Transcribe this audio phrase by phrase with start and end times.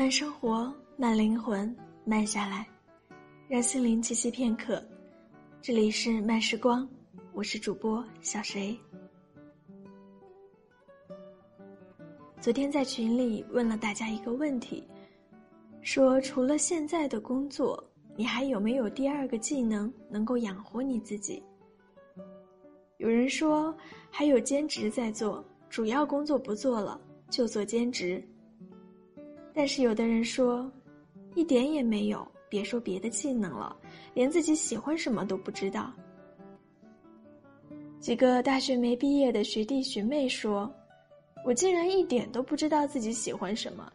[0.00, 1.76] 慢生活，慢灵魂，
[2.06, 2.66] 慢下来，
[3.48, 4.82] 让心灵栖息片刻。
[5.60, 6.88] 这里是慢时光，
[7.34, 8.74] 我是主播小谁。
[12.40, 14.82] 昨天在群里问了大家一个问题，
[15.82, 17.84] 说除了现在的工作，
[18.16, 21.42] 你还有没有第二个技能能够养活你自己？
[22.96, 23.76] 有人说
[24.10, 26.98] 还有兼职在做，主要工作不做了，
[27.28, 28.26] 就做兼职。
[29.52, 30.70] 但是有的人说，
[31.34, 33.76] 一点也没有，别说别的技能了，
[34.14, 35.92] 连自己喜欢什么都不知道。
[37.98, 40.72] 几个大学没毕业的学弟学妹说，
[41.44, 43.92] 我竟然一点都不知道自己喜欢什么，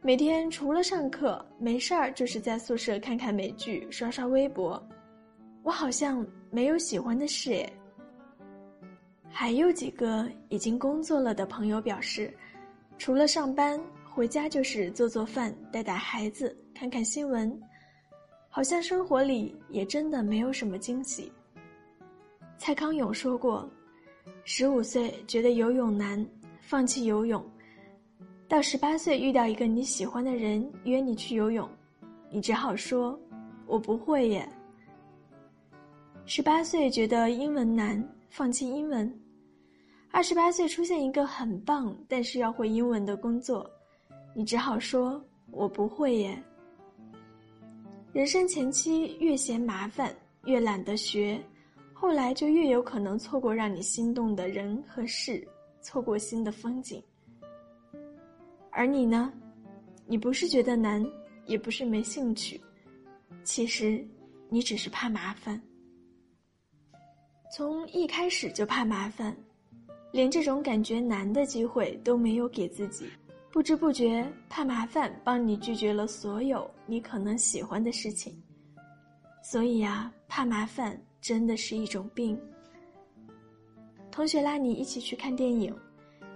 [0.00, 4.80] 每天除了上课没事儿，就是在宿舍看看美剧、刷刷微博，
[5.62, 7.72] 我好像没有喜欢的事诶。
[9.30, 12.32] 还有几个已经工作了的朋友表示，
[12.98, 13.80] 除了上班。
[14.18, 17.56] 回家就是做做饭、带带孩子、看看新闻，
[18.48, 21.30] 好像生活里也真的没有什么惊喜。
[22.56, 23.70] 蔡康永说过
[24.42, 26.26] ：“十五岁觉得游泳难，
[26.60, 27.40] 放弃游泳；
[28.48, 31.70] 到十八岁遇到一个你喜欢的人约你去游泳，
[32.28, 33.16] 你只好说
[33.66, 34.48] ‘我不会耶’。
[36.26, 39.08] 十八岁觉得英文难，放弃英文；
[40.10, 43.64] 二十八岁出现一个很棒但是要会英文的工作。”
[44.34, 46.42] 你只好说：“我不会耶。”
[48.12, 51.40] 人生前期越嫌麻烦，越懒得学，
[51.92, 55.46] 后来就越有可能错过让你心动的人和事，
[55.80, 57.02] 错过新的风景。
[58.70, 59.32] 而你呢？
[60.06, 61.04] 你不是觉得难，
[61.44, 62.58] 也不是没兴趣，
[63.44, 64.06] 其实
[64.48, 65.60] 你只是怕麻烦。
[67.54, 69.36] 从一开始就怕麻烦，
[70.12, 73.06] 连这种感觉难的机会都没有给自己。
[73.50, 78.40] 不知不觉，怕麻烦，帮你拒绝了所有你可能喜欢的事情。
[79.42, 82.38] 所以啊，怕麻烦真的是一种病。
[84.10, 85.74] 同学拉你一起去看电影，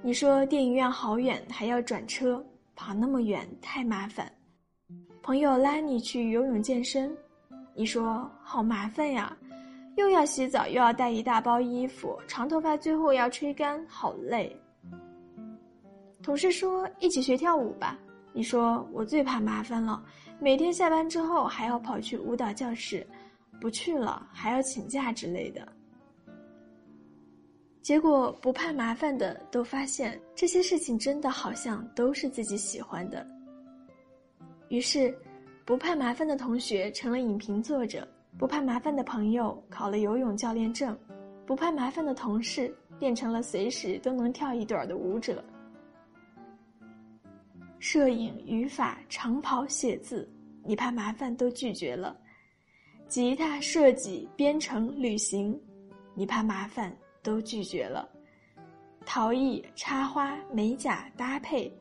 [0.00, 4.32] 你说电影院好远，还要转车，跑那么远太麻烦。
[5.22, 7.14] 朋友拉你去游泳健身，
[7.74, 9.36] 你说好麻烦呀，
[9.96, 14.56] 又要洗澡，又要带一大包衣服，长头发最后要吹干，好累。
[16.22, 17.98] 同事说一起学跳舞吧，
[18.32, 20.02] 你说我最怕麻烦了，
[20.38, 23.04] 每天下班之后还要跑去舞蹈教室，
[23.60, 25.66] 不去了还要请假之类的。
[27.82, 33.26] 结果不怕麻烦的都发现这些事情真的好像都是自己喜欢的。
[34.68, 35.12] 于是，
[35.64, 38.06] 不怕麻烦的同学成了影评作者，
[38.38, 40.96] 不怕麻烦的朋友考了游泳教练证，
[41.44, 45.42] 不怕麻烦的同事变成了随时都能跳一段的舞者。
[47.82, 50.30] 摄影、语法、长跑、写字，
[50.62, 52.16] 你怕麻烦都拒绝了；
[53.08, 55.60] 吉他、设计、编程、旅行，
[56.14, 58.08] 你怕麻烦都拒绝了；
[59.04, 61.76] 陶艺、插花、美甲、搭配，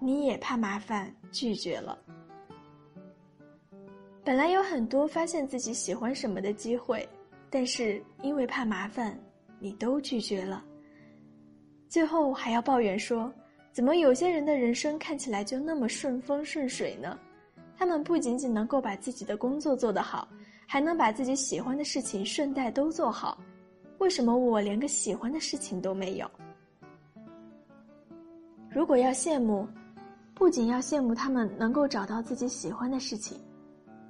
[0.00, 1.98] 你也怕麻烦拒绝了。
[4.24, 7.06] 本来有很多发现自己喜欢什么的机会，
[7.50, 9.14] 但是因为怕麻烦，
[9.60, 10.64] 你都拒绝了。
[11.86, 13.30] 最后还要抱怨说。
[13.78, 17.16] 怎么有些人的人生看起来就那么顺风顺水呢？
[17.76, 20.26] 他们不仅仅能够把自己的工作做得好，
[20.66, 23.38] 还能把自己喜欢的事情顺带都做好。
[23.98, 26.28] 为什么我连个喜欢的事情都没有？
[28.68, 29.64] 如果要羡慕，
[30.34, 33.40] 不仅要羡慕他们能够找到自己喜欢的事情，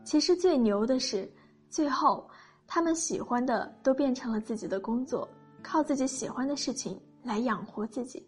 [0.02, 1.30] 其实最牛的是，
[1.68, 2.26] 最后
[2.66, 5.28] 他们喜欢的都变成了自己的工作，
[5.62, 8.26] 靠自己喜欢的事情来养活自己。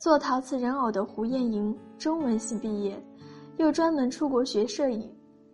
[0.00, 2.98] 做陶瓷人偶的胡艳莹，中文系毕业，
[3.58, 5.06] 又专门出国学摄影，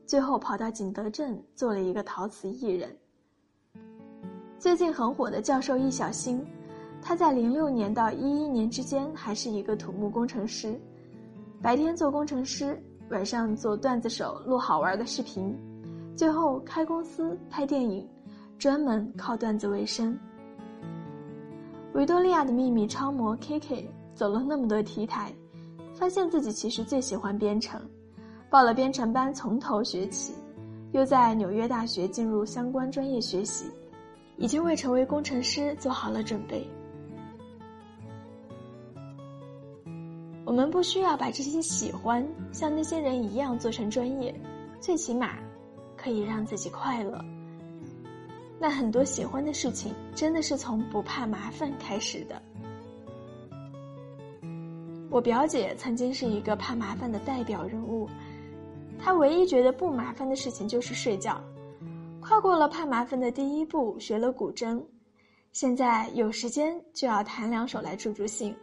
[0.07, 2.89] 最后跑到景德镇做了一个陶瓷艺人。
[4.57, 6.47] 最近很火的教授易小星，
[7.03, 10.81] 他在零六年到一一年之间还是一个土木工程师，
[11.61, 15.53] 白天做工程师，晚上做段子手录好玩的视频，
[16.15, 18.09] 最后开公司拍电影，
[18.61, 20.17] 专门靠段子为生。
[21.95, 23.91] 维多利亚的秘密超模 K K。
[24.17, 25.31] 走了那么多 T 台，
[25.95, 27.79] 发现自己其实最喜欢编程，
[28.49, 30.33] 报了编程班从头学起，
[30.93, 33.67] 又在纽约大学进入相关专业学习，
[34.39, 36.67] 已经为成为工程师做好了准备。
[40.47, 44.35] 我们不需要把这些喜欢像那些人一样做成专业，
[44.81, 45.35] 最起码
[45.95, 47.23] 可以让自己快乐。
[48.59, 52.41] 那很多喜欢的事情，真的是从不怕麻烦开始的。
[55.17, 58.07] 我表姐曾经是一个怕麻烦的代表人物，
[58.99, 61.41] 她唯一觉得不麻烦的事情就是睡觉，
[62.21, 64.79] 跨过了怕麻烦的第一步，学了古筝，
[65.53, 68.55] 现在有时间就要弹两首来助助兴。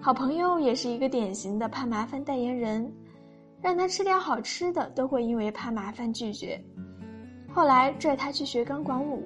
[0.00, 2.90] 好朋友也是一个典型的怕麻烦代言人，
[3.60, 6.58] 让他吃点好吃的都会因为怕麻烦拒绝。
[7.52, 9.22] 后来拽他去学钢管舞，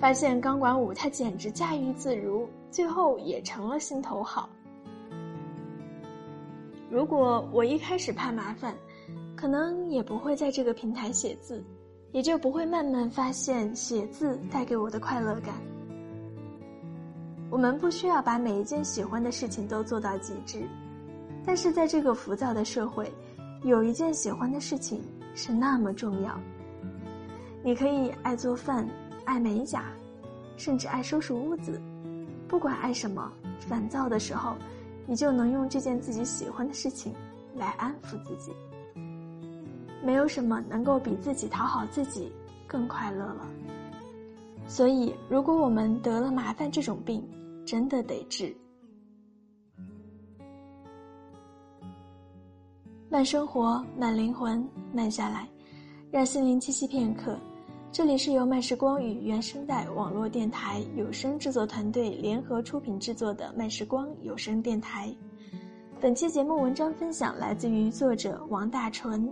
[0.00, 4.50] 发现钢管舞他简直驾驭自如，最后也成了心头好。
[6.90, 8.74] 如果我一开始怕麻烦，
[9.36, 11.62] 可能也不会在这个平台写字，
[12.10, 15.54] 也就不会慢慢发现写字带给我的快乐感。
[17.48, 20.68] 我们不需要把每一件喜欢的事情都做到极致，
[21.46, 23.08] 但是在这个浮躁的社会，
[23.62, 25.00] 有一件喜欢的事情
[25.36, 26.40] 是那么重要。
[27.62, 28.88] 你可以爱做饭，
[29.24, 29.84] 爱美甲，
[30.56, 31.80] 甚至爱收拾屋子，
[32.48, 34.56] 不管爱什么，烦躁的时候。
[35.10, 37.12] 你就能用这件自己喜欢的事情
[37.56, 38.52] 来安抚自己。
[40.04, 42.30] 没有什么能够比自己讨好自己
[42.64, 43.44] 更快乐了。
[44.68, 47.28] 所以，如果我们得了麻烦这种病，
[47.66, 48.56] 真的得治。
[53.08, 55.48] 慢生活，慢灵魂，慢下来，
[56.12, 57.36] 让心灵栖息片刻。
[57.92, 65.12] 这里是由慢时光与原声带网络电台有声制作团队联合出品制作的慢时光有声电台。
[66.00, 69.28] 本期节目文章分享来自于作者王大纯。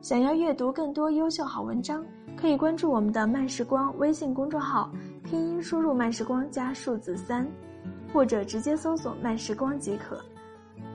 [0.00, 2.04] 想要阅读更多优秀好文章，
[2.36, 4.90] 可以关注我们的慢时光微信公众号，
[5.22, 7.46] 拼音输入慢时光加数字三，
[8.12, 10.20] 或者直接搜索慢时光即可。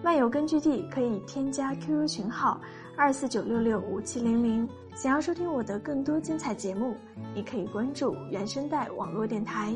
[0.04, 2.60] 漫游根据地可以添加 QQ 群号。
[2.98, 6.94] 二四九六六五七零零，想要收听我的更多精彩节目，
[7.33, 9.74] 你可以关注原声带网络电台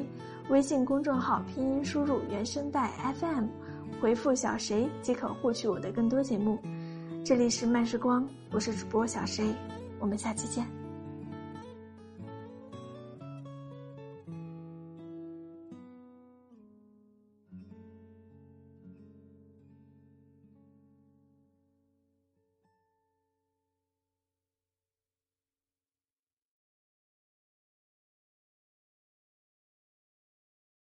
[0.50, 3.46] 微信公众号，拼音输入原声带 FM，
[4.00, 6.60] 回复小谁即可获取我的更多节目。
[7.24, 9.46] 这里是慢时光，我是主播小谁，
[9.98, 10.85] 我们下期见。